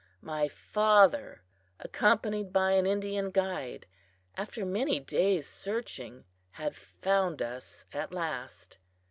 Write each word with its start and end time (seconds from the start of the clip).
My 0.23 0.47
father, 0.47 1.43
accompanied 1.79 2.51
by 2.51 2.71
an 2.71 2.87
Indian 2.87 3.29
guide, 3.29 3.85
after 4.35 4.65
many 4.65 4.99
days' 4.99 5.45
searching 5.47 6.23
had 6.53 6.75
found 6.75 7.39
us 7.39 7.85
at 7.93 8.11
last. 8.11 8.79